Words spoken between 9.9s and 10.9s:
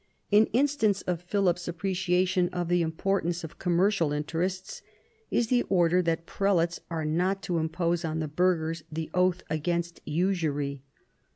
usury.